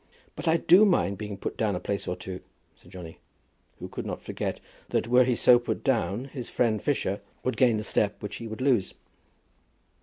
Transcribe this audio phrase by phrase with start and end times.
[0.35, 2.39] "But I do mind being put down a place or two,"
[2.75, 3.19] said Johnny,
[3.77, 7.77] who could not forget that were he so put down his friend Fisher would gain
[7.77, 8.95] the step which he would lose.